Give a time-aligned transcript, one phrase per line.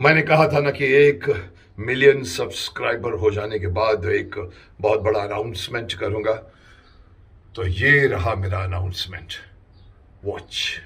[0.00, 1.24] मैंने कहा था ना कि एक
[1.78, 4.34] मिलियन सब्सक्राइबर हो जाने के बाद एक
[4.80, 6.32] बहुत बड़ा अनाउंसमेंट करूँगा।
[7.54, 9.34] तो ये रहा मेरा announcement
[10.24, 10.80] watch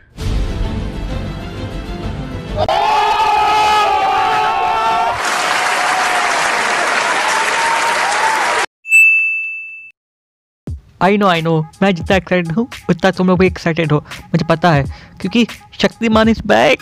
[11.02, 14.44] I know I know मैं जितना एक्साइटेड हूँ, उतना तुम लोग भी एक्साइटेड हो। मुझे
[14.50, 14.84] पता है,
[15.20, 15.46] क्योंकि
[15.80, 16.80] शक्तिमान इज़ बैक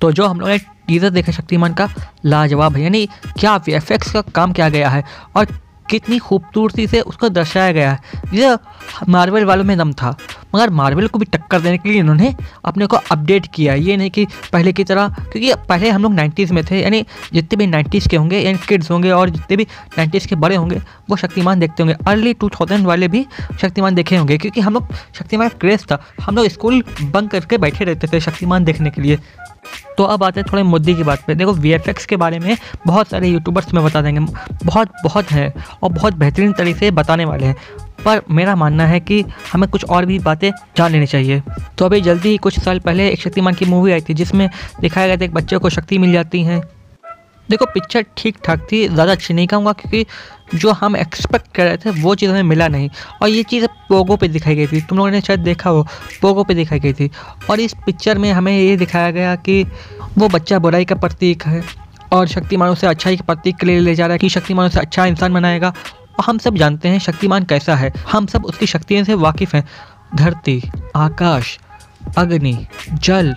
[0.00, 0.58] तो जो हम लोग ने
[0.92, 1.88] टीजर देखा शक्तिमान का
[2.24, 3.06] लाजवाब है। यानी
[3.40, 5.04] क्या वी का काम किया गया है
[5.36, 5.46] और
[5.90, 7.98] कितनी खूबसूरती से उसको दर्शाया गया है।
[8.34, 8.58] यह
[9.08, 10.16] मार्वल वालों में दम था।
[10.54, 12.34] मगर मार्वल को भी टक्कर देने के लिए इन्होंने
[12.64, 16.52] अपने को अपडेट किया। ये नहीं कि पहले की तरह, क्योंकि पहले हम लोग नाइन्टीज़
[16.52, 19.66] में थे, यानी जितने भी नाइन्टीज़ के होंगे, यानी किड्स होंगे और जितने भी
[19.98, 20.80] नाइन्टीज़ के बड़े होंगे,
[21.10, 23.26] वो शक्तिमान देखते होंगे। अर्ली टू थाउज़ेंड वाले भी
[23.60, 27.84] शक्तिमान देखे होंगे, क्योंकि हम लोग, शक्तिमान क्रेज़ था। हम लोग स्कूल बंक करके बैठे
[27.84, 29.18] रहते थे शक्तिमान देखने के लिए।
[29.98, 33.08] तो अब आते हैं थोड़े मुद्दे की बात पे। देखो वीएफएक्स के बारे में बहुत
[33.08, 34.20] सारे यूट्यूबर्स में बता देंगे।
[34.64, 37.56] बहुत बहुत हैं और बहुत बेहतरीन तरीके से बताने वाले हैं।
[38.04, 41.42] पर मेरा मानना है कि हमें कुछ और भी बातें जान लेनी चाहिए।
[41.78, 44.48] तो अभी जल्दी ही कुछ साल पहले एक शक्तिमान की मूवी आई थी, जिसमें
[44.80, 46.60] दिखाया गया था एक बच्चे को शक्ति मिल जाती है।
[47.48, 51.76] देखो पिक्चर ठीक ठाक थी, ज़्यादा अच्छी नहीं कहूँगा, क्योंकि जो हम एक्सपेक्ट कर रहे
[51.76, 52.88] थे, वो चीज़ हमें मिला नहीं।
[53.22, 55.86] और ये चीज़ पोगो पे दिखाई गई थी, तुम लोगों ने शायद देखा हो,
[56.22, 57.10] पोगो पे दिखाई गई थी।
[57.50, 59.62] और इस पिक्चर में हमें ये दिखाया गया कि
[60.18, 61.62] वो बच्चा बुराई का प्रतीक है,
[62.12, 64.80] और शक्तिमानों से अच्छाई के प्रतीक के लिए ले जा रहा है कि शक्तिमानों से
[64.80, 65.72] अच्छा इंसान बनाएगा।
[66.18, 69.68] और हम सब जानते हैं शक्तिमान कैसा है। हम सब उसकी शक्तियों से वाकिफ़ हैं।
[70.16, 71.60] धरती, आकाश,
[72.18, 73.36] अग्नि, जल,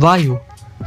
[0.00, 0.36] वायु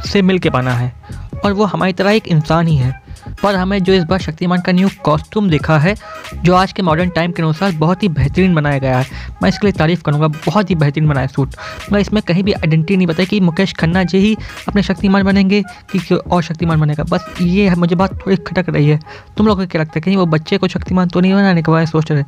[0.06, 0.96] से मिल के बना है।
[1.44, 3.05] और वो हमारी तरह एक इंसान ही है।
[3.42, 5.94] पर हमें जो इस बार शक्तिमान का न्यू कॉस्ट्यूम देखा है,
[6.34, 9.06] जो आज के मॉडर्न टाइम के अनुसार बहुत ही बेहतरीन बनाया गया है।
[9.42, 11.54] मैं इसके लिए तारीफ़ करूँगा, बहुत ही बेहतरीन बनाया सूट
[11.92, 14.34] मैं इसमें कहीं भी आइडेंटिटी नहीं बताई कि मुकेश खन्ना जी ही
[14.68, 15.62] अपने शक्तिमान बनेंगे
[15.92, 18.98] कि और शक्तिमान बनेगा। बस ये मुझे बात थोड़ी खटक रही है।
[19.36, 21.72] तुम लोगों को क्या लगता है, कहीं वो बच्चे को शक्तिमान तो नहीं बनाने के
[21.72, 22.24] बारे सोच रहे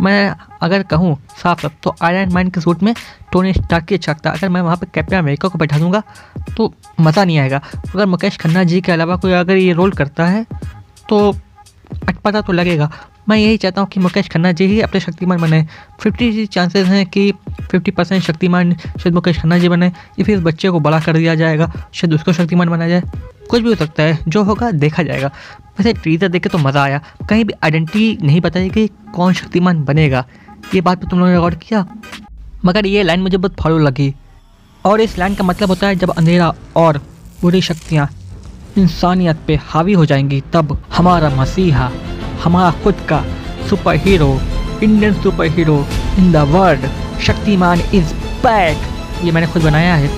[0.00, 2.94] मैं अगर कहूँ साफ़ साफ़ तो आयरन मैन के सूट में
[3.32, 6.02] टोनी स्टार्क की अच्छा लगता अगर मैं वहाँ पर कैप्टन अमेरिका को बैठा दूँगा
[6.56, 7.60] तो मज़ा नहीं आएगा।
[7.94, 10.46] अगर मुकेश खन्ना जी के अलावा कोई अगर ये रोल करता है
[11.12, 11.32] तो
[12.24, 12.90] पता तो लगेगा।
[13.28, 15.62] मैं यही चाहता हूँ कि मुकेश खन्ना जी ही अपने शक्तिमान बने।
[16.00, 17.32] फिफ्टी चांसेस हैं कि
[17.70, 21.34] फिफ्टी परसेंट शक्तिमान शायद मुकेश खन्ना जी बने। या फिर बच्चे को बड़ा कर दिया
[21.34, 23.02] जाएगा, शायद उसको शक्तिमान बनाया जाए।
[23.50, 25.28] कुछ भी हो सकता है, जो होगा देखा जाएगा।
[25.78, 30.24] वैसे ट्रीजर देख तो मज़ा आया। कहीं भी आइडेंटिटी नहीं बताई कि कौन शक्तिमान बनेगा।
[30.74, 31.86] ये बात तो तुम लोगों ने रिकॉर्ड किया।
[32.64, 34.14] मगर ये लाइन मुझे बहुत फॉलो लगी।
[34.84, 37.00] और इस लाइन का मतलब होता है जब अंधेरा और
[37.42, 38.08] बुरी शक्तियाँ
[38.78, 41.90] इंसानियत पे हावी हो जाएँगी, तब हमारा मसीहा,
[42.44, 43.24] हमारा खुद का
[43.96, 44.38] superhero
[44.82, 45.14] Indian
[45.46, 45.76] superhero
[46.18, 46.86] in the world
[47.20, 50.10] Shaktimaan is back ये मैंने खुद बनाया है।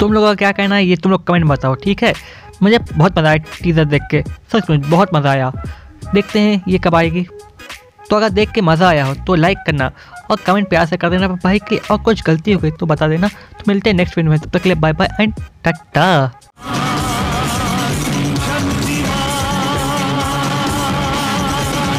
[0.00, 2.12] तुम लोगों का क्या कहना है, ये तुम लोग कमेंट बताओ, ठीक है?
[2.62, 4.22] मुझे बहुत मज़ा आया टीज़र देख के।
[4.52, 5.52] सच में बहुत मज़ा आया।
[6.14, 7.26] देखते हैं ये कब आएगी।
[8.10, 9.90] तो अगर देख के मज़ा आया हो तो लाइक करना
[10.30, 13.08] और कमेंट प्यार से कर देना। भाई की और कुछ गलती हो गई तो बता
[13.08, 16.30] देना। तो मिलते हैं नेक्स्ट वीडियो में, तब तक के लिए बाय बाय एंड टाटा